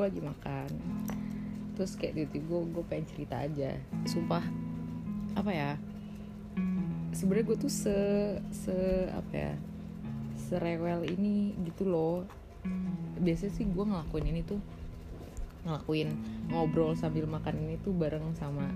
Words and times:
gue 0.00 0.08
lagi 0.08 0.24
makan. 0.24 0.68
Terus 1.76 1.92
kayak 2.00 2.16
tiba-tiba 2.16 2.48
gue 2.48 2.60
gue 2.72 2.84
pengen 2.88 3.06
cerita 3.12 3.36
aja. 3.36 3.76
Sumpah 4.08 4.40
apa 5.36 5.52
ya? 5.52 5.70
Sebenarnya 7.12 7.52
gue 7.52 7.58
tuh 7.60 7.68
se 7.68 8.00
se 8.48 8.72
apa 9.12 9.32
ya? 9.36 9.52
Serewel 10.40 11.04
ini 11.04 11.52
gitu 11.68 11.84
loh. 11.84 12.24
Biasanya 13.20 13.52
sih 13.52 13.68
gue 13.68 13.84
ngelakuin 13.84 14.24
ini 14.24 14.40
tuh 14.40 14.56
ngelakuin 15.68 16.16
ngobrol 16.48 16.96
sambil 16.96 17.28
makan 17.28 17.60
ini 17.60 17.76
tuh 17.84 17.92
bareng 17.92 18.32
sama 18.40 18.72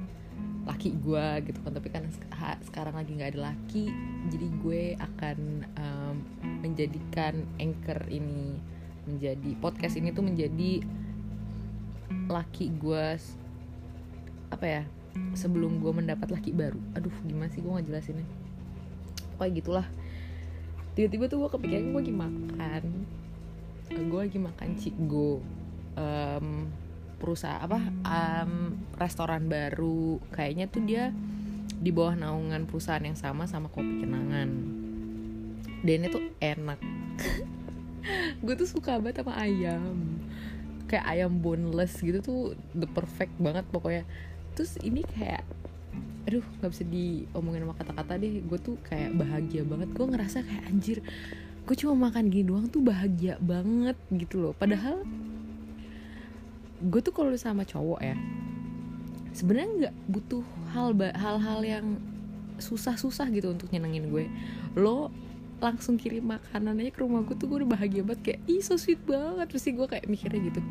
laki 0.68 0.92
gue 1.00 1.24
gitu 1.48 1.56
kan. 1.64 1.72
Tapi 1.72 1.88
kan 1.88 2.04
sekarang 2.68 3.00
lagi 3.00 3.16
nggak 3.16 3.32
ada 3.32 3.48
laki 3.48 3.88
jadi 4.28 4.46
gue 4.60 4.82
akan 5.00 5.38
um, 5.72 6.16
menjadikan 6.60 7.48
anchor 7.56 8.12
ini 8.12 8.60
menjadi 9.08 9.56
podcast 9.60 9.96
ini 9.96 10.12
tuh 10.12 10.24
menjadi 10.24 10.84
laki 12.28 12.72
gue 12.76 13.06
apa 14.50 14.66
ya 14.66 14.82
sebelum 15.34 15.78
gue 15.78 15.92
mendapat 15.94 16.30
laki 16.30 16.50
baru. 16.54 16.78
Aduh 16.98 17.14
gimana 17.26 17.50
sih 17.50 17.62
gue 17.62 17.70
nggak 17.70 17.86
jelasinnya? 17.86 18.26
Kayak 19.38 19.52
gitulah. 19.62 19.86
Tiba-tiba 20.94 21.26
tuh 21.26 21.38
gue 21.46 21.50
kepikiran 21.50 21.84
gue 21.90 22.00
lagi 22.06 22.14
makan. 22.14 22.82
Gue 23.90 24.20
lagi 24.26 24.38
makan 24.38 24.68
cikgo 24.78 25.42
um, 25.98 26.48
perusahaan 27.18 27.62
apa 27.62 27.78
um, 28.06 28.78
restoran 28.98 29.46
baru. 29.46 30.22
Kayaknya 30.34 30.66
tuh 30.70 30.82
dia 30.86 31.10
di 31.74 31.90
bawah 31.90 32.14
naungan 32.14 32.64
perusahaan 32.64 33.02
yang 33.02 33.18
sama 33.18 33.50
sama 33.50 33.70
kopi 33.70 34.06
kenangan. 34.06 34.50
Dan 35.84 36.00
itu 36.08 36.18
enak. 36.40 36.80
Gue 38.44 38.54
tuh 38.56 38.68
suka 38.68 39.00
banget 39.00 39.24
sama 39.24 39.36
ayam 39.36 40.20
kayak 40.94 41.10
ayam 41.10 41.42
boneless 41.42 41.98
gitu 41.98 42.22
tuh 42.22 42.40
the 42.78 42.86
perfect 42.86 43.34
banget 43.42 43.66
pokoknya. 43.74 44.06
Terus 44.54 44.78
ini 44.86 45.02
kayak 45.02 45.42
aduh 46.24 46.46
nggak 46.62 46.70
bisa 46.70 46.84
diomongin 46.86 47.66
sama 47.66 47.74
kata-kata 47.74 48.12
deh. 48.22 48.38
Gue 48.46 48.58
tuh 48.62 48.78
kayak 48.86 49.18
bahagia 49.18 49.66
banget. 49.66 49.90
Gue 49.90 50.06
ngerasa 50.06 50.46
kayak 50.46 50.64
anjir 50.70 50.98
gue 51.64 51.76
cuma 51.80 52.12
makan 52.12 52.28
gini 52.28 52.44
doang 52.44 52.68
tuh 52.68 52.84
bahagia 52.84 53.40
banget 53.42 53.98
gitu 54.14 54.38
loh. 54.38 54.54
Padahal 54.54 55.02
gue 56.78 57.00
tuh 57.02 57.10
kalau 57.10 57.34
sama 57.34 57.66
cowok 57.66 58.00
ya 58.04 58.16
sebenarnya 59.34 59.70
nggak 59.90 59.94
butuh 60.06 60.44
hal 60.76 60.94
hal-hal 60.94 61.60
yang 61.66 61.86
susah-susah 62.62 63.26
gitu 63.34 63.50
untuk 63.50 63.66
nyenengin 63.74 64.14
gue. 64.14 64.30
Lo 64.78 65.10
langsung 65.58 65.96
kirim 65.96 66.28
makanan 66.28 66.76
aja 66.78 66.90
ke 66.92 67.00
rumah 67.02 67.24
gue 67.26 67.34
tuh 67.34 67.50
gue 67.50 67.66
udah 67.66 67.70
bahagia 67.74 68.06
banget. 68.06 68.22
Kayak 68.22 68.40
ih 68.46 68.62
so 68.62 68.78
sweet 68.78 69.02
banget. 69.02 69.50
Pasti 69.50 69.74
gue 69.74 69.86
kayak 69.88 70.06
mikirnya 70.06 70.40
gitu 70.52 70.62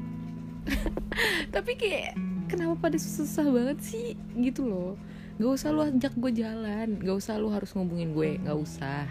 tapi 1.56 1.76
kayak 1.76 2.16
kenapa 2.48 2.90
pada 2.90 2.98
susah 3.00 3.48
banget 3.50 3.78
sih? 3.84 4.08
Gitu 4.38 4.68
loh. 4.68 4.96
Gak 5.42 5.54
usah 5.58 5.70
lu 5.74 5.82
ajak 5.82 6.14
gue 6.14 6.32
jalan. 6.44 6.88
Gak 7.02 7.18
usah 7.18 7.42
lu 7.42 7.50
harus 7.50 7.74
ngubungin 7.74 8.14
gue. 8.14 8.38
Gak 8.42 8.58
usah. 8.58 9.10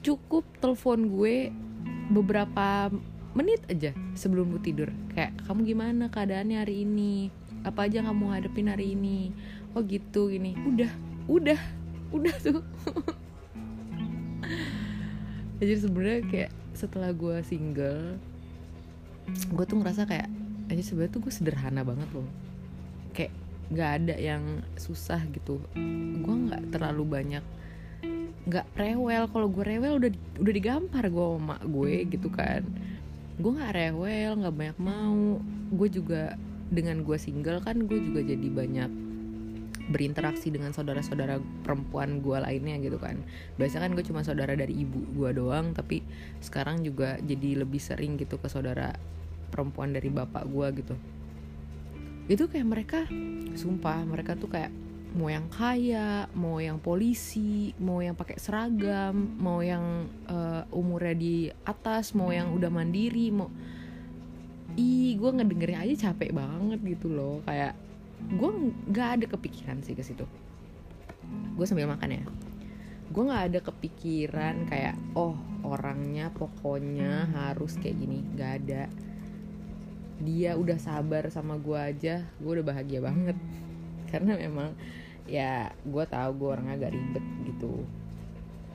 Cukup 0.00 0.46
telepon 0.62 1.10
gue 1.10 1.50
beberapa 2.10 2.90
menit 3.34 3.62
aja 3.70 3.94
sebelum 4.14 4.54
gue 4.54 4.62
tidur. 4.62 4.90
Kayak 5.14 5.34
kamu 5.46 5.60
gimana 5.66 6.04
keadaannya 6.10 6.56
hari 6.62 6.86
ini? 6.86 7.30
Apa 7.66 7.90
aja 7.90 8.06
kamu 8.06 8.24
hadapin 8.30 8.70
hari 8.70 8.94
ini? 8.94 9.34
Oh 9.74 9.82
gitu 9.82 10.30
gini. 10.30 10.54
Udah 10.66 10.90
udah 11.26 11.58
udah 12.10 12.34
tuh. 12.42 12.62
Jadi 15.60 15.74
sebenarnya 15.76 16.22
kayak 16.24 16.50
setelah 16.72 17.12
gue 17.12 17.36
single 17.44 18.16
gue 19.30 19.64
tuh 19.66 19.76
ngerasa 19.80 20.06
kayak 20.06 20.28
aja 20.70 20.82
sebenarnya 20.82 21.12
tuh 21.18 21.22
gue 21.26 21.32
sederhana 21.32 21.82
banget 21.82 22.08
loh. 22.14 22.28
Kayak 23.12 23.34
nggak 23.70 23.90
ada 24.02 24.14
yang 24.18 24.42
susah 24.78 25.22
gitu. 25.30 25.62
Gue 26.22 26.34
nggak 26.50 26.74
terlalu 26.74 27.04
banyak 27.06 27.44
nggak 28.46 28.66
rewel. 28.78 29.24
Kalau 29.28 29.48
gue 29.50 29.64
rewel 29.66 29.94
udah 30.00 30.10
udah 30.40 30.52
digampar 30.54 31.04
gue 31.10 31.24
sama 31.24 31.58
mak 31.58 31.62
gue 31.66 31.94
gitu 32.08 32.28
kan. 32.30 32.62
Gue 33.40 33.50
nggak 33.56 33.74
rewel 33.74 34.30
nggak 34.40 34.54
banyak 34.56 34.78
mau. 34.78 35.38
Gue 35.74 35.88
juga 35.90 36.38
dengan 36.70 37.02
gue 37.02 37.18
single 37.18 37.58
kan 37.66 37.82
gue 37.82 37.98
juga 37.98 38.22
jadi 38.22 38.46
banyak 38.46 39.09
berinteraksi 39.90 40.54
dengan 40.54 40.70
saudara-saudara 40.70 41.42
perempuan 41.66 42.22
gue 42.22 42.38
lainnya 42.38 42.78
gitu 42.78 42.96
kan. 42.96 43.18
Biasa 43.58 43.82
kan 43.82 43.92
gue 43.98 44.06
cuma 44.06 44.22
saudara 44.22 44.54
dari 44.54 44.72
ibu 44.72 45.02
gue 45.18 45.30
doang 45.34 45.74
tapi 45.74 46.06
sekarang 46.38 46.86
juga 46.86 47.18
jadi 47.18 47.66
lebih 47.66 47.82
sering 47.82 48.14
gitu 48.16 48.38
ke 48.38 48.46
saudara 48.46 48.94
perempuan 49.50 49.90
dari 49.90 50.06
bapak 50.08 50.46
gue 50.46 50.66
gitu. 50.78 50.94
Itu 52.30 52.46
kayak 52.46 52.66
mereka 52.70 53.00
sumpah 53.58 54.06
mereka 54.06 54.38
tuh 54.38 54.46
kayak 54.46 54.70
mau 55.10 55.26
yang 55.26 55.50
kaya 55.50 56.30
mau 56.38 56.62
yang 56.62 56.78
polisi 56.78 57.74
mau 57.82 57.98
yang 57.98 58.14
pakai 58.14 58.38
seragam 58.38 59.34
mau 59.42 59.58
yang 59.58 60.06
uh, 60.30 60.62
umurnya 60.70 61.18
di 61.18 61.36
atas 61.66 62.14
mau 62.14 62.30
yang 62.30 62.54
udah 62.54 62.70
mandiri 62.70 63.34
mau 63.34 63.50
ih 64.78 65.18
gue 65.18 65.30
ngedengerin 65.34 65.82
aja 65.82 66.14
capek 66.14 66.30
banget 66.30 66.78
gitu 66.86 67.10
loh. 67.10 67.42
Kayak 67.42 67.74
gue 68.28 68.50
nggak 68.92 69.08
ada 69.18 69.26
kepikiran 69.26 69.82
sih 69.82 69.96
ke 69.96 70.04
situ. 70.04 70.22
Gue 71.56 71.66
sambil 71.66 71.90
makan 71.90 72.20
ya. 72.20 72.24
Gue 73.10 73.26
nggak 73.26 73.44
ada 73.50 73.60
kepikiran 73.64 74.70
kayak 74.70 74.94
oh 75.18 75.34
orangnya 75.66 76.30
pokoknya 76.30 77.26
harus 77.34 77.74
kayak 77.80 77.98
gini. 77.98 78.22
Nggak 78.36 78.52
ada. 78.64 78.82
Dia 80.20 80.54
udah 80.54 80.78
sabar 80.78 81.26
sama 81.32 81.56
gue 81.56 81.78
aja 81.78 82.22
gue 82.38 82.50
udah 82.50 82.66
bahagia 82.66 83.00
banget. 83.02 83.36
Karena 84.10 84.38
memang 84.38 84.76
ya 85.26 85.74
gue 85.82 86.04
tahu 86.06 86.30
gue 86.38 86.48
orangnya 86.54 86.74
agak 86.86 86.92
ribet 86.94 87.24
gitu. 87.50 87.82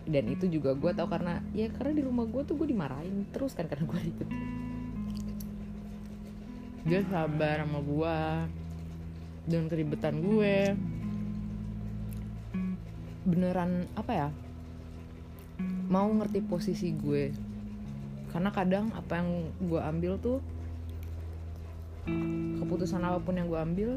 Dan 0.05 0.29
itu 0.29 0.45
juga 0.51 0.77
gue 0.77 0.91
tahu 0.93 1.09
karena 1.09 1.41
ya 1.57 1.65
karena 1.73 1.97
di 1.97 2.03
rumah 2.05 2.29
gue 2.29 2.45
tuh 2.45 2.53
gue 2.53 2.69
dimarahin 2.69 3.25
terus 3.33 3.57
kan 3.57 3.65
karena 3.65 3.89
gue 3.89 3.99
ribet. 4.03 4.29
Dia 6.85 7.01
sabar 7.09 7.65
sama 7.65 7.81
gue 7.81 8.15
dengan 9.45 9.69
keribetan 9.69 10.21
gue. 10.21 10.75
Beneran 13.25 13.89
apa 13.97 14.11
ya 14.13 14.29
mau 15.89 16.09
ngerti 16.09 16.41
posisi 16.45 16.93
gue. 16.93 17.31
Karena 18.33 18.51
kadang 18.51 18.91
apa 18.91 19.21
yang 19.21 19.29
gue 19.63 19.79
ambil 19.79 20.19
tuh 20.19 20.43
keputusan 22.61 23.01
apa 23.01 23.17
pun 23.21 23.33
yang 23.37 23.49
gue 23.49 23.61
ambil 23.61 23.91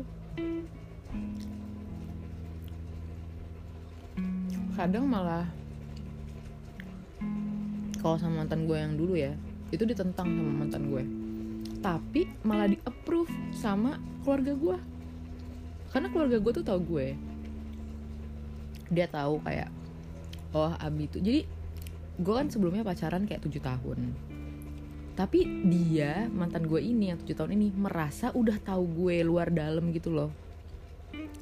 kadang 4.78 5.10
malah 5.10 5.44
kalau 7.98 8.14
sama 8.14 8.46
mantan 8.46 8.70
gue 8.70 8.78
yang 8.78 8.94
dulu 8.94 9.18
ya 9.18 9.34
itu 9.74 9.82
ditentang 9.82 10.30
sama 10.30 10.52
mantan 10.64 10.86
gue. 10.86 11.02
Tapi 11.82 12.30
malah 12.46 12.70
di 12.70 12.78
approve 12.86 13.30
sama 13.50 13.98
keluarga 14.22 14.54
gue 14.54 14.78
karena 15.92 16.08
keluarga 16.12 16.36
gue 16.40 16.52
tuh 16.60 16.64
tau 16.64 16.80
gue. 16.80 17.16
Dia 18.88 19.06
tahu 19.08 19.40
kayak 19.44 19.68
oh 20.56 20.72
Abi 20.80 21.12
tuh 21.12 21.20
jadi 21.20 21.44
gue 22.18 22.34
kan 22.34 22.48
sebelumnya 22.48 22.84
pacaran 22.84 23.24
kayak 23.24 23.44
tujuh 23.44 23.62
tahun. 23.62 24.12
Tapi 25.18 25.66
dia 25.66 26.30
mantan 26.30 26.70
gue 26.70 26.78
ini 26.78 27.10
yang 27.10 27.18
tujuh 27.18 27.34
tahun 27.34 27.58
ini 27.58 27.74
merasa 27.74 28.30
udah 28.30 28.56
tahu 28.62 28.86
gue 29.04 29.26
luar 29.26 29.50
dalam 29.50 29.90
gitu 29.90 30.14
loh. 30.14 30.30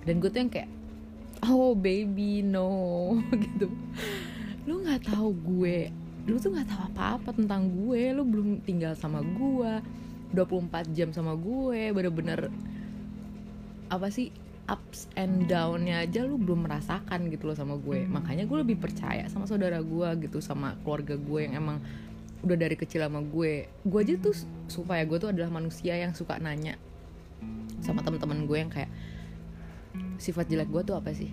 Dan 0.07 0.23
gue 0.23 0.31
tuh 0.31 0.41
yang 0.41 0.53
kayak 0.53 0.71
oh 1.45 1.77
baby 1.77 2.41
no 2.41 3.15
gitu. 3.45 3.69
Lu 4.65 4.83
nggak 4.83 5.13
tahu 5.13 5.31
gue 5.35 5.93
lu 6.27 6.43
tuh 6.43 6.51
nggak 6.51 6.67
tahu 6.67 6.81
apa-apa 6.91 7.31
tentang 7.39 7.71
gue. 7.71 8.11
Lu 8.11 8.27
belum 8.27 8.67
tinggal 8.67 8.99
sama 8.99 9.23
gue 9.23 9.73
24 10.35 10.91
jam 10.97 11.15
sama 11.15 11.39
gue 11.39 11.95
bener-bener 11.95 12.51
apa 13.87 14.11
sih 14.11 14.35
ups 14.67 15.07
and 15.15 15.47
downnya 15.47 16.03
aja 16.03 16.27
lu 16.27 16.37
belum 16.43 16.67
merasakan 16.67 17.31
gitu 17.31 17.47
loh 17.51 17.57
sama 17.57 17.79
gue. 17.79 18.05
Makanya 18.07 18.45
gue 18.45 18.59
lebih 18.67 18.77
percaya 18.83 19.31
sama 19.31 19.47
saudara 19.47 19.79
gue 19.79 20.09
gitu 20.27 20.43
sama 20.43 20.75
keluarga 20.83 21.15
gue 21.15 21.41
yang 21.47 21.55
emang 21.63 21.79
udah 22.43 22.57
dari 22.59 22.75
kecil 22.75 23.07
sama 23.07 23.23
gue. 23.23 23.71
Gue 23.87 24.01
aja 24.03 24.15
tuh 24.19 24.35
supaya 24.67 25.07
gue 25.07 25.19
tuh 25.23 25.31
adalah 25.31 25.51
manusia 25.55 25.95
yang 25.95 26.13
suka 26.13 26.37
nanya 26.43 26.75
sama 27.85 28.03
teman-teman 28.03 28.49
gue 28.49 28.59
yang 28.59 28.73
kayak 28.73 28.91
sifat 30.19 30.51
jelek 30.51 30.69
gue 30.69 30.83
tuh 30.83 30.99
apa 30.99 31.15
sih? 31.15 31.31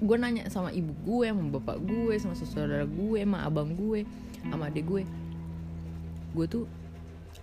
Gue 0.00 0.16
nanya 0.16 0.48
sama 0.48 0.72
ibu 0.72 0.96
gue 1.04 1.28
sama 1.28 1.60
bapak 1.60 1.76
gue 1.84 2.14
sama 2.16 2.32
saudara 2.36 2.88
gue 2.88 3.20
sama 3.20 3.44
abang 3.44 3.76
gue 3.76 4.08
sama 4.48 4.72
adik 4.72 4.88
gue. 4.88 5.02
Gue 6.32 6.46
tuh 6.48 6.64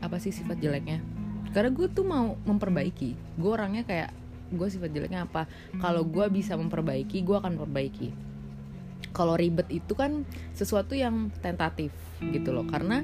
apa 0.01 0.17
sih 0.17 0.33
sifat 0.33 0.57
jeleknya? 0.57 1.05
Karena 1.53 1.69
gue 1.69 1.85
tuh 1.85 2.01
mau 2.01 2.33
memperbaiki. 2.49 3.37
Gue 3.37 3.51
orangnya 3.53 3.85
kayak 3.85 4.22
gue 4.55 4.67
sifat 4.69 4.89
jeleknya 4.93 5.25
apa? 5.25 5.49
Kalau 5.81 6.05
gue 6.05 6.25
bisa 6.29 6.53
memperbaiki 6.55 7.25
gue 7.25 7.37
akan 7.37 7.57
memperbaiki. 7.57 8.09
Kalau 9.13 9.37
ribet 9.37 9.69
itu 9.69 9.93
kan 9.93 10.25
sesuatu 10.57 10.97
yang 10.97 11.29
tentatif 11.41 11.93
gitu 12.21 12.49
loh. 12.49 12.65
Karena 12.65 13.01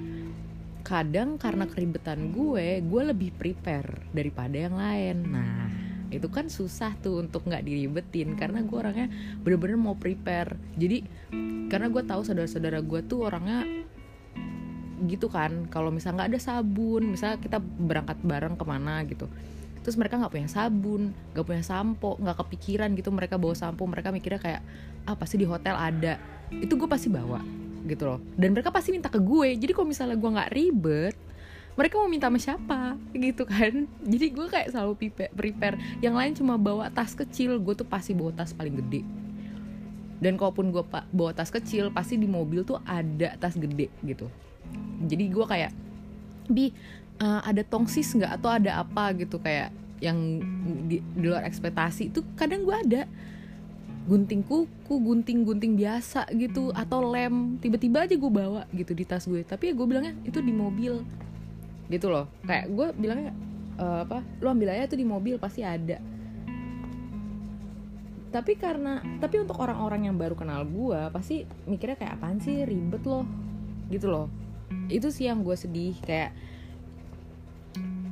kadang 0.81 1.37
karena 1.37 1.69
keribetan 1.69 2.33
gue 2.33 2.81
gue 2.81 3.01
lebih 3.03 3.35
prepare 3.35 4.09
daripada 4.15 4.57
yang 4.57 4.75
lain. 4.79 5.17
Nah 5.29 5.69
itu 6.09 6.25
kan 6.33 6.49
susah 6.49 6.97
tuh 6.97 7.21
untuk 7.21 7.45
nggak 7.45 7.61
diribetin. 7.61 8.33
Karena 8.33 8.65
gue 8.65 8.77
orangnya 8.77 9.07
bener-bener 9.45 9.77
mau 9.77 9.93
prepare. 9.93 10.57
Jadi 10.77 11.05
karena 11.69 11.87
gue 11.93 12.01
tahu 12.01 12.21
saudara-saudara 12.25 12.81
gue 12.81 13.01
tuh 13.05 13.29
orangnya 13.29 13.67
gitu 15.05 15.29
kan. 15.29 15.69
Kalau 15.69 15.93
misal 15.93 16.17
nggak 16.17 16.33
ada 16.33 16.41
sabun 16.41 17.13
misal 17.13 17.37
kita 17.37 17.61
berangkat 17.61 18.17
bareng 18.25 18.57
ke 18.57 18.65
mana 18.65 19.05
gitu 19.05 19.29
terus 19.81 19.95
mereka 19.95 20.19
nggak 20.19 20.33
punya 20.33 20.49
sabun 20.51 21.15
nggak 21.31 21.45
punya 21.45 21.63
sampo 21.63 22.19
nggak 22.19 22.37
kepikiran 22.45 22.89
gitu 22.95 23.09
mereka 23.09 23.35
bawa 23.39 23.55
sampo. 23.55 23.83
Mereka 23.87 24.13
mikirnya 24.13 24.41
kayak 24.41 24.61
ah 25.07 25.15
pasti 25.15 25.39
di 25.39 25.45
hotel 25.47 25.75
ada. 25.75 26.19
Itu 26.51 26.75
gue 26.75 26.89
pasti 26.89 27.07
bawa 27.07 27.41
gitu 27.87 28.03
loh. 28.05 28.19
Dan 28.35 28.53
mereka 28.53 28.69
pasti 28.69 28.91
minta 28.91 29.07
ke 29.07 29.21
gue. 29.21 29.55
Jadi 29.55 29.71
kalau 29.71 29.87
misalnya 29.87 30.17
gue 30.19 30.29
nggak 30.29 30.51
ribet 30.51 31.15
mereka 31.79 31.95
mau 31.95 32.11
minta 32.11 32.27
sama 32.27 32.39
siapa? 32.43 32.79
Gitu 33.15 33.47
kan. 33.47 33.87
Jadi 34.11 34.25
gue 34.35 34.45
kayak 34.51 34.67
selalu 34.75 35.15
prepare. 35.31 35.79
Yang 36.03 36.15
lain 36.19 36.31
cuma 36.35 36.59
bawa 36.59 36.91
tas 36.91 37.15
kecil. 37.15 37.55
Gue 37.63 37.71
tuh 37.71 37.87
pasti 37.87 38.11
bawa 38.11 38.35
tas 38.35 38.51
paling 38.51 38.75
gede. 38.83 39.07
Dan 40.19 40.35
kalaupun 40.35 40.75
gue 40.75 40.83
bawa 41.15 41.31
tas 41.31 41.47
kecil 41.47 41.87
pasti 41.95 42.19
di 42.19 42.27
mobil 42.27 42.67
tuh 42.67 42.83
ada 42.83 43.39
tas 43.39 43.55
gede 43.55 43.87
gitu. 44.03 44.27
Jadi 45.07 45.31
gue 45.31 45.45
kayak 45.47 45.71
bi 46.51 46.75
uh, 47.19 47.41
ada 47.43 47.61
tongsis 47.61 48.15
nggak 48.15 48.39
atau 48.41 48.49
ada 48.49 48.81
apa 48.81 49.13
gitu 49.15 49.37
kayak 49.39 49.75
yang 49.99 50.39
di, 50.87 51.03
di 51.03 51.25
luar 51.27 51.43
ekspektasi 51.43 52.11
itu 52.11 52.23
kadang 52.39 52.63
gue 52.63 52.75
ada. 52.75 53.03
Gunting 54.09 54.41
kuku 54.41 54.95
gunting-gunting 55.05 55.77
biasa 55.77 56.25
gitu 56.33 56.73
atau 56.73 57.05
lem. 57.13 57.61
Tiba-tiba 57.61 58.09
aja 58.09 58.15
gue 58.17 58.31
bawa 58.31 58.65
gitu 58.73 58.97
di 58.97 59.05
tas 59.05 59.29
gue. 59.29 59.45
Tapi 59.45 59.69
ya 59.69 59.73
gue 59.77 59.85
bilangnya 59.85 60.17
itu 60.25 60.41
di 60.41 60.49
mobil. 60.49 61.05
Gitu 61.91 62.09
loh. 62.09 62.25
Kayak 62.41 62.73
gue 62.73 62.87
bilangnya 62.97 63.37
e, 63.77 63.85
apa 64.09 64.25
lo 64.41 64.49
ambil 64.49 64.73
aja 64.73 64.89
tuh 64.89 64.97
di 64.97 65.05
mobil 65.05 65.37
pasti 65.37 65.61
ada. 65.61 66.01
Tapi 68.33 68.57
karena 68.57 68.97
tapi 69.21 69.45
untuk 69.45 69.61
orang-orang 69.61 70.09
yang 70.09 70.17
baru 70.17 70.33
kenal 70.33 70.65
gue 70.65 71.01
pasti 71.13 71.45
mikirnya 71.69 72.01
kayak 72.01 72.17
apaan 72.17 72.41
sih? 72.41 72.65
Ribet 72.65 73.05
loh. 73.05 73.29
Gitu 73.93 74.09
loh. 74.09 74.25
Itu 74.89 75.13
sih 75.13 75.29
yang 75.29 75.45
gue 75.45 75.53
sedih 75.53 75.93
kayak 76.01 76.33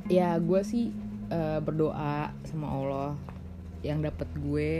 ya 0.08 0.40
gue 0.40 0.60
sih 0.64 0.90
uh, 1.28 1.60
berdoa 1.60 2.32
sama 2.48 2.66
Allah. 2.68 3.12
Yang 3.84 4.10
dapat 4.10 4.28
gue 4.40 4.72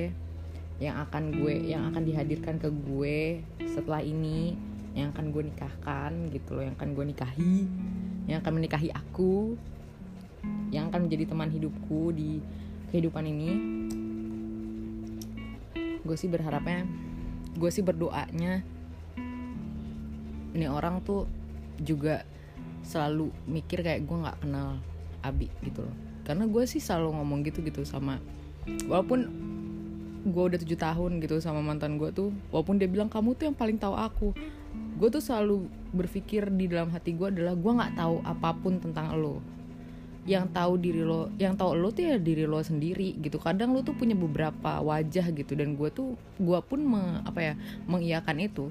yang 0.79 0.95
akan 1.07 1.35
gue 1.35 1.55
yang 1.75 1.91
akan 1.91 2.03
dihadirkan 2.07 2.63
ke 2.63 2.71
gue 2.71 3.43
setelah 3.67 3.99
ini 3.99 4.55
yang 4.95 5.11
akan 5.11 5.35
gue 5.35 5.43
nikahkan 5.51 6.13
gitu 6.31 6.55
loh 6.55 6.63
yang 6.67 6.75
akan 6.79 6.95
gue 6.95 7.05
nikahi 7.15 7.67
yang 8.31 8.39
akan 8.43 8.53
menikahi 8.63 8.91
aku 8.95 9.59
yang 10.71 10.91
akan 10.91 11.11
menjadi 11.11 11.35
teman 11.35 11.51
hidupku 11.51 12.15
di 12.15 12.39
kehidupan 12.95 13.27
ini. 13.27 13.51
Gue 16.07 16.15
sih 16.15 16.31
berharapnya 16.31 16.87
gue 17.59 17.71
sih 17.75 17.83
berdoanya 17.83 18.63
ini 20.55 20.67
orang 20.71 21.03
tuh 21.03 21.27
juga 21.83 22.23
selalu 22.87 23.35
mikir 23.51 23.83
kayak 23.83 24.07
gue 24.07 24.17
nggak 24.17 24.39
kenal 24.47 24.79
Abi 25.23 25.51
gitu 25.65 25.85
loh. 25.85 25.97
Karena 26.23 26.45
gue 26.45 26.65
sih 26.69 26.81
selalu 26.83 27.17
ngomong 27.17 27.41
gitu 27.47 27.65
gitu 27.65 27.83
sama 27.89 28.21
walaupun 28.85 29.25
gue 30.29 30.45
udah 30.45 30.59
tujuh 30.61 30.77
tahun 30.77 31.25
gitu 31.25 31.41
sama 31.41 31.65
mantan 31.65 31.97
gue 31.97 32.13
tuh 32.13 32.29
walaupun 32.53 32.77
dia 32.77 32.85
bilang 32.91 33.09
kamu 33.09 33.33
tuh 33.39 33.49
yang 33.49 33.57
paling 33.57 33.79
tahu 33.81 33.95
aku. 33.97 34.29
Gue 34.99 35.09
tuh 35.09 35.23
selalu 35.23 35.71
berpikir 35.95 36.51
di 36.53 36.69
dalam 36.69 36.91
hati 36.93 37.15
gue 37.15 37.31
adalah 37.31 37.55
gue 37.55 37.73
nggak 37.73 37.95
tahu 37.97 38.21
apa 38.27 38.51
pun 38.59 38.77
tentang 38.83 39.17
lo. 39.17 39.41
Yang 40.29 40.53
tahu 40.53 40.73
diri 40.77 41.01
lo 41.01 41.33
yang 41.41 41.57
tahu 41.57 41.73
lo 41.79 41.89
tuh 41.89 42.13
ya 42.13 42.17
diri 42.21 42.45
lo 42.45 42.61
sendiri 42.61 43.17
gitu. 43.23 43.41
Kadang 43.41 43.73
lo 43.73 43.81
tuh 43.81 43.97
punya 43.97 44.13
beberapa 44.13 44.85
wajah 44.85 45.33
gitu 45.33 45.57
dan 45.57 45.79
gue 45.79 45.89
tuh 45.89 46.19
gue 46.37 46.59
pun 46.67 46.83
me, 46.85 47.25
apa 47.25 47.41
ya 47.41 47.55
mengiyakan 47.89 48.37
itu 48.45 48.69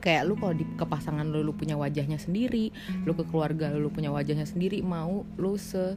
kayak 0.00 0.24
lu 0.26 0.34
kalau 0.40 0.56
di 0.56 0.64
kepasangan 0.80 1.28
lu 1.28 1.44
lu 1.44 1.52
punya 1.52 1.76
wajahnya 1.76 2.16
sendiri 2.16 2.72
lu 3.04 3.12
ke 3.12 3.24
keluarga 3.28 3.68
lu, 3.76 3.86
lu 3.86 3.90
punya 3.92 4.08
wajahnya 4.08 4.48
sendiri 4.48 4.80
mau 4.80 5.28
lu 5.36 5.60
se 5.60 5.94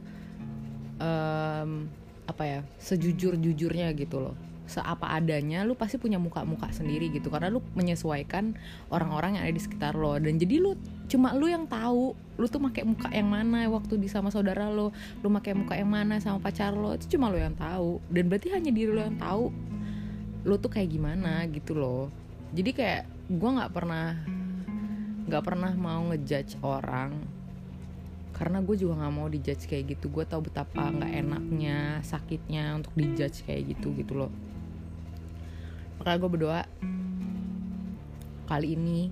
um, 1.00 1.88
apa 2.24 2.42
ya 2.44 2.60
sejujur 2.80 3.36
jujurnya 3.36 3.92
gitu 3.96 4.20
loh. 4.20 4.36
Seapa 4.64 5.12
adanya 5.12 5.60
lu 5.60 5.76
pasti 5.76 6.00
punya 6.00 6.16
muka-muka 6.16 6.72
sendiri 6.72 7.12
gitu 7.12 7.28
karena 7.28 7.52
lu 7.52 7.60
menyesuaikan 7.76 8.56
orang-orang 8.88 9.36
yang 9.36 9.44
ada 9.44 9.52
di 9.52 9.60
sekitar 9.60 9.92
lo. 9.92 10.16
Dan 10.16 10.40
jadi 10.40 10.56
lu 10.56 10.72
cuma 11.04 11.36
lu 11.36 11.52
yang 11.52 11.68
tahu 11.68 12.16
lu 12.40 12.46
tuh 12.48 12.64
pakai 12.64 12.82
muka 12.88 13.12
yang 13.12 13.28
mana 13.28 13.68
waktu 13.68 14.00
di 14.00 14.08
sama 14.08 14.32
saudara 14.32 14.72
lo 14.72 14.90
lu 15.20 15.28
pakai 15.36 15.52
muka 15.52 15.76
yang 15.76 15.92
mana 15.92 16.16
sama 16.16 16.40
pacar 16.40 16.72
lo 16.72 16.96
itu 16.96 17.12
cuma 17.12 17.28
lu 17.28 17.36
yang 17.36 17.52
tahu. 17.52 18.00
Dan 18.08 18.32
berarti 18.32 18.56
hanya 18.56 18.72
diri 18.72 18.88
lo 18.88 19.04
yang 19.04 19.20
tahu 19.20 19.52
lu 20.48 20.56
tuh 20.56 20.72
kayak 20.72 20.88
gimana 20.96 21.44
gitu 21.52 21.76
loh. 21.76 22.08
Jadi 22.56 22.70
kayak 22.72 23.13
gue 23.24 23.50
nggak 23.56 23.72
pernah 23.72 24.20
nggak 25.24 25.44
pernah 25.44 25.72
mau 25.72 26.12
ngejudge 26.12 26.60
orang 26.60 27.16
karena 28.34 28.58
gue 28.60 28.74
juga 28.74 28.98
nggak 28.98 29.14
mau 29.14 29.30
dijudge 29.30 29.70
kayak 29.70 29.94
gitu. 29.94 30.10
Gue 30.10 30.26
tau 30.26 30.42
betapa 30.42 30.90
nggak 30.90 31.12
enaknya 31.22 32.02
sakitnya 32.02 32.74
untuk 32.74 32.90
dijudge 32.98 33.46
kayak 33.46 33.72
gitu 33.72 33.94
gitu 33.94 34.26
loh. 34.26 34.32
Makanya 36.02 36.18
gue 36.18 36.30
berdoa 36.34 36.62
kali 38.50 38.74
ini 38.74 39.08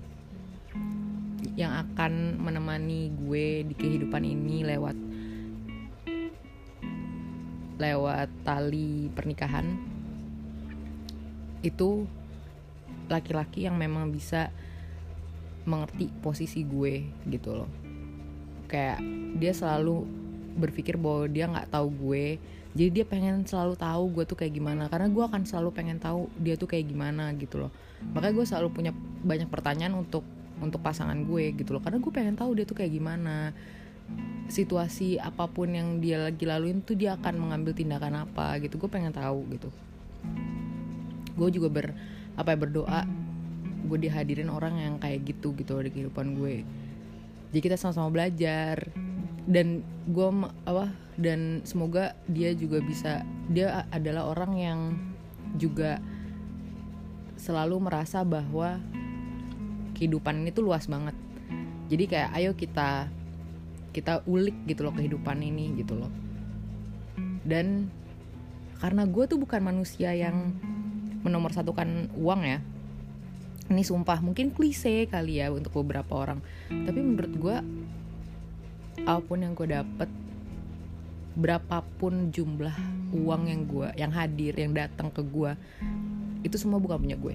yang 1.55 1.71
akan 1.71 2.43
menemani 2.43 3.15
gue 3.15 3.63
di 3.63 3.73
kehidupan 3.73 4.27
ini 4.27 4.67
lewat 4.67 4.97
lewat 7.79 8.29
tali 8.45 9.09
pernikahan 9.11 9.65
itu 11.63 12.05
laki-laki 13.13 13.69
yang 13.69 13.77
memang 13.77 14.09
bisa 14.09 14.49
mengerti 15.63 16.11
posisi 16.19 16.65
gue 16.65 17.07
gitu 17.29 17.63
loh. 17.63 17.69
Kayak 18.67 18.99
dia 19.37 19.53
selalu 19.53 20.03
berpikir 20.57 20.99
bahwa 20.99 21.25
dia 21.29 21.49
nggak 21.49 21.71
tahu 21.71 21.87
gue. 21.93 22.37
Jadi 22.73 22.89
dia 22.89 23.05
pengen 23.05 23.45
selalu 23.45 23.77
tahu 23.77 24.03
gue 24.17 24.23
tuh 24.25 24.37
kayak 24.37 24.53
gimana. 24.57 24.89
Karena 24.89 25.07
gue 25.09 25.23
akan 25.23 25.45
selalu 25.45 25.69
pengen 25.73 25.97
tahu 26.01 26.29
dia 26.41 26.57
tuh 26.57 26.69
kayak 26.69 26.89
gimana 26.89 27.33
gitu 27.37 27.61
loh. 27.61 27.71
Makanya 28.13 28.33
gue 28.33 28.45
selalu 28.45 28.67
punya 28.73 28.91
banyak 29.23 29.47
pertanyaan 29.47 29.93
untuk 29.97 30.25
untuk 30.61 30.81
pasangan 30.81 31.17
gue 31.25 31.53
gitu 31.53 31.77
loh. 31.77 31.81
Karena 31.81 32.01
gue 32.01 32.11
pengen 32.13 32.35
tahu 32.35 32.57
dia 32.57 32.65
tuh 32.65 32.77
kayak 32.77 32.91
gimana. 32.93 33.53
Situasi 34.51 35.15
apa 35.21 35.47
pun 35.47 35.71
yang 35.71 36.03
dia 36.03 36.19
lagi 36.19 36.43
laluin 36.43 36.83
tuh 36.83 36.99
dia 36.99 37.15
akan 37.15 37.39
mengambil 37.39 37.71
tindakan 37.77 38.27
apa 38.27 38.57
gitu. 38.59 38.75
Gue 38.81 38.89
pengen 38.89 39.13
tahu 39.13 39.47
gitu. 39.53 39.69
Gue 41.33 41.49
juga 41.49 41.69
ber 41.69 41.87
apa 42.39 42.53
ya 42.53 42.57
berdoa. 42.57 43.01
Gue 43.83 43.99
dihadirin 43.99 44.47
orang 44.47 44.79
yang 44.79 44.95
kayak 44.97 45.27
gitu 45.27 45.53
gitu 45.57 45.79
di 45.83 45.91
kehidupan 45.91 46.39
gue. 46.39 46.63
Jadi 47.51 47.59
kita 47.61 47.75
sama-sama 47.77 48.09
belajar. 48.09 48.89
Dan 49.43 49.83
gue 50.07 50.27
apa 50.63 50.87
dan 51.19 51.61
semoga 51.67 52.15
dia 52.31 52.55
juga 52.55 52.79
bisa 52.79 53.27
dia 53.51 53.83
adalah 53.91 54.31
orang 54.31 54.53
yang 54.55 54.79
juga 55.59 55.99
selalu 57.35 57.83
merasa 57.83 58.23
bahwa 58.23 58.79
kehidupan 59.99 60.41
ini 60.41 60.49
tuh 60.55 60.63
luas 60.65 60.87
banget. 60.87 61.13
Jadi 61.91 62.03
kayak 62.07 62.31
ayo 62.39 62.51
kita 62.55 63.11
kita 63.93 64.25
ulik 64.25 64.57
gitu 64.65 64.87
loh 64.87 64.95
kehidupan 64.95 65.43
ini 65.43 65.75
gitu 65.77 65.99
loh. 65.99 66.09
Dan 67.43 67.91
karena 68.81 69.05
gue 69.05 69.23
tuh 69.29 69.37
bukan 69.37 69.61
manusia 69.61 70.15
yang 70.15 70.55
menomorsatukan 71.23 72.13
uang 72.19 72.41
ya. 72.43 72.59
Ini 73.71 73.83
sumpah 73.83 74.19
mungkin 74.19 74.51
klise 74.51 75.07
kali 75.07 75.39
ya 75.39 75.49
untuk 75.49 75.81
beberapa 75.81 76.13
orang. 76.19 76.43
Tapi 76.67 76.99
menurut 76.99 77.33
gue 77.39 77.55
apa 79.03 79.21
pun 79.25 79.41
yang 79.41 79.57
gue 79.57 79.67
dapet 79.67 80.09
berapapun 81.33 82.29
jumlah 82.29 82.77
uang 83.13 83.49
yang 83.49 83.65
gue 83.65 83.87
yang 83.97 84.13
hadir 84.13 84.53
yang 84.53 84.69
datang 84.69 85.09
ke 85.09 85.25
gue 85.25 85.57
itu 86.45 86.55
semua 86.61 86.77
bukan 86.77 87.01
punya 87.01 87.17
gue 87.17 87.33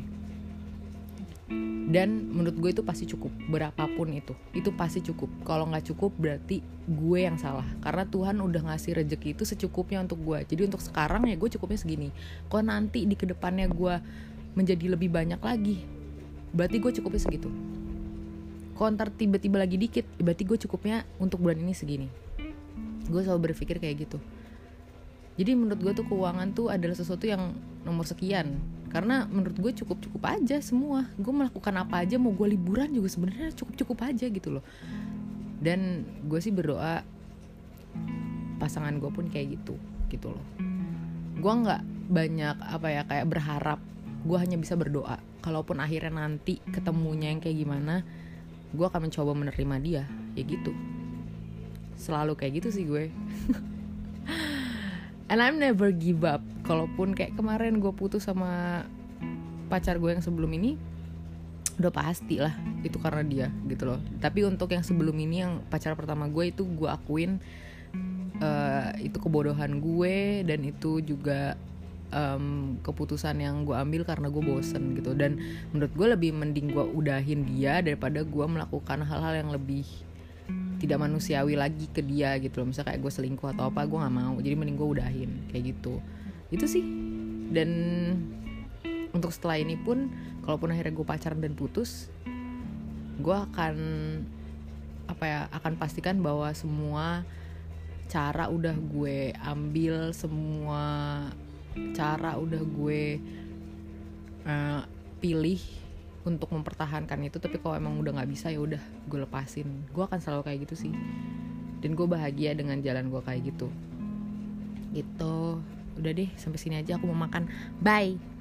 dan 1.89 2.29
menurut 2.29 2.53
gue 2.61 2.71
itu 2.77 2.85
pasti 2.85 3.09
cukup 3.09 3.33
berapapun 3.49 4.13
itu. 4.13 4.37
Itu 4.53 4.77
pasti 4.77 5.01
cukup. 5.01 5.33
Kalau 5.49 5.65
nggak 5.65 5.89
cukup 5.89 6.13
berarti 6.21 6.61
gue 6.85 7.19
yang 7.25 7.41
salah. 7.41 7.65
Karena 7.81 8.05
Tuhan 8.05 8.37
udah 8.45 8.61
ngasih 8.69 8.93
rezeki 9.01 9.33
itu 9.33 9.49
secukupnya 9.49 10.05
untuk 10.05 10.21
gue. 10.21 10.45
Jadi 10.45 10.69
untuk 10.69 10.85
sekarang 10.85 11.25
ya 11.25 11.41
gue 11.41 11.49
cukupnya 11.49 11.81
segini. 11.81 12.13
Kalau 12.53 12.61
nanti 12.69 13.09
di 13.09 13.17
ke 13.17 13.25
depannya 13.25 13.73
gue 13.73 14.05
menjadi 14.53 14.93
lebih 14.93 15.09
banyak 15.09 15.41
lagi? 15.41 15.81
Berarti 16.53 16.77
gue 16.77 16.93
cukupnya 17.01 17.23
segitu. 17.25 17.49
Ntar 18.79 19.11
tiba-tiba 19.11 19.59
lagi 19.59 19.81
dikit 19.81 20.05
berarti 20.21 20.45
gue 20.45 20.61
cukupnya 20.69 21.09
untuk 21.17 21.41
bulan 21.41 21.57
ini 21.57 21.73
segini. 21.73 22.09
Gue 23.09 23.25
selalu 23.25 23.51
berpikir 23.51 23.81
kayak 23.81 24.05
gitu. 24.05 24.21
Jadi 25.41 25.57
menurut 25.57 25.81
gue 25.81 25.93
tuh 25.97 26.05
keuangan 26.05 26.53
tuh 26.53 26.69
adalah 26.69 26.93
sesuatu 26.93 27.25
yang 27.25 27.57
nomor 27.89 28.05
sekian 28.05 28.61
karena 28.89 29.29
menurut 29.29 29.57
gue 29.61 29.73
cukup 29.85 30.01
cukup 30.01 30.23
aja 30.33 30.57
semua. 30.65 31.05
Gue 31.21 31.33
melakukan 31.33 31.75
apa 31.77 32.03
aja 32.03 32.17
mau 32.17 32.33
gue 32.33 32.57
liburan 32.57 32.89
juga 32.89 33.13
sebenarnya 33.13 33.53
cukup 33.53 33.75
cukup 33.85 33.99
aja 34.09 34.27
gitu 34.29 34.49
loh. 34.59 34.65
Dan 35.61 36.09
gue 36.25 36.41
sih 36.41 36.51
berdoa 36.51 37.05
pasangan 38.57 38.97
gue 38.97 39.11
pun 39.13 39.29
kayak 39.29 39.61
gitu 39.61 39.77
gitu 40.09 40.33
loh. 40.33 40.45
Gue 41.39 41.53
nggak 41.53 41.83
banyak 42.09 42.57
apa 42.65 42.89
ya 42.89 43.03
kayak 43.05 43.27
berharap 43.29 43.81
gue 44.25 44.39
hanya 44.41 44.57
bisa 44.57 44.73
berdoa. 44.75 45.21
Kalaupun 45.45 45.85
akhirnya 45.85 46.25
nanti 46.25 46.59
ketemunya 46.73 47.31
yang 47.31 47.45
kayak 47.45 47.61
gimana 47.61 48.03
gue 48.73 48.87
akan 48.89 49.13
mencoba 49.13 49.33
menerima 49.37 49.77
dia. 49.85 50.03
Ya 50.33 50.43
gitu. 50.49 50.73
Selalu 52.01 52.41
kayak 52.41 52.65
gitu 52.65 52.69
sih 52.73 52.85
gue 52.89 53.13
and 55.29 55.39
I'm 55.45 55.61
never 55.61 55.93
give 55.93 56.25
up. 56.25 56.41
Kalaupun 56.65 57.13
kayak 57.13 57.37
kemarin 57.37 57.81
gue 57.81 57.93
putus 57.93 58.29
sama 58.29 58.85
pacar 59.69 60.01
gue 60.01 60.11
yang 60.17 60.25
sebelum 60.25 60.49
ini 60.57 60.81
udah 61.79 61.95
pasti 61.95 62.43
lah 62.43 62.59
itu 62.83 62.99
karena 62.99 63.23
dia 63.23 63.47
gitu 63.71 63.87
loh. 63.87 64.01
Tapi 64.19 64.43
untuk 64.43 64.75
yang 64.75 64.83
sebelum 64.83 65.15
ini 65.15 65.47
yang 65.47 65.63
pacar 65.71 65.95
pertama 65.95 66.27
gue 66.27 66.51
itu 66.51 66.67
gue 66.67 66.91
akuin 66.91 67.39
uh, 68.43 68.91
itu 68.99 69.15
kebodohan 69.21 69.79
gue 69.79 70.43
dan 70.43 70.61
itu 70.67 70.99
juga 71.05 71.55
um, 72.11 72.77
keputusan 72.83 73.39
yang 73.39 73.63
gue 73.63 73.77
ambil 73.79 74.03
karena 74.03 74.27
gue 74.27 74.43
bosen 74.43 74.99
gitu. 74.99 75.15
Dan 75.15 75.39
menurut 75.71 75.93
gue 75.95 76.07
lebih 76.19 76.31
mending 76.35 76.75
gue 76.75 76.85
udahin 76.99 77.47
dia 77.47 77.79
daripada 77.79 78.27
gue 78.27 78.47
melakukan 78.49 79.07
hal-hal 79.07 79.47
yang 79.47 79.51
lebih 79.55 79.87
tidak 80.79 80.99
manusiawi 81.03 81.59
lagi 81.59 81.91
ke 81.91 82.01
dia 82.01 82.39
gitu 82.39 82.63
loh. 82.63 82.71
Misalnya 82.71 82.95
kayak 82.95 83.03
gue 83.03 83.13
selingkuh 83.13 83.49
atau 83.55 83.71
apa 83.71 83.85
gue 83.85 83.99
nggak 83.99 84.15
mau. 84.15 84.35
Jadi 84.39 84.55
mending 84.55 84.79
gue 84.79 84.89
udahin 84.99 85.31
kayak 85.51 85.75
gitu. 85.75 85.99
Itu 86.55 86.65
sih. 86.71 86.83
Dan 87.51 87.71
untuk 89.13 89.35
setelah 89.35 89.59
ini 89.59 89.75
pun 89.75 90.11
kalaupun 90.47 90.73
akhirnya 90.73 90.95
gue 90.95 91.07
pacaran 91.07 91.41
dan 91.43 91.53
putus 91.59 92.13
gue 93.19 93.35
akan 93.35 93.77
apa 95.11 95.25
ya 95.27 95.41
akan 95.51 95.75
pastikan 95.81 96.23
bahwa 96.23 96.53
semua 96.55 97.27
cara 98.09 98.47
udah 98.49 98.77
gue 98.77 99.35
ambil 99.43 100.15
semua 100.15 100.85
cara 101.93 102.39
udah 102.39 102.63
gue 102.63 103.21
uh, 104.47 104.83
pilih 105.19 105.61
untuk 106.29 106.53
mempertahankan 106.53 107.25
itu 107.25 107.41
tapi 107.41 107.57
kalau 107.57 107.81
emang 107.81 107.97
udah 107.97 108.21
nggak 108.21 108.29
bisa 108.29 108.53
ya 108.53 108.61
udah 108.61 108.83
gue 109.09 109.19
lepasin. 109.25 109.89
Gue 109.89 110.05
akan 110.05 110.21
selalu 110.21 110.45
kayak 110.45 110.59
gitu 110.69 110.89
sih. 110.89 110.93
Dan 111.81 111.97
gue 111.97 112.05
bahagia 112.05 112.53
dengan 112.53 112.79
jalan 112.85 113.09
gue 113.09 113.23
kayak 113.25 113.49
gitu. 113.49 113.73
Gitu. 114.93 115.65
Udah 115.97 116.13
deh 116.13 116.31
sampai 116.37 116.61
sini 116.61 116.77
aja. 116.79 117.01
Aku 117.01 117.09
mau 117.09 117.17
makan. 117.17 117.49
Bye 117.81 118.38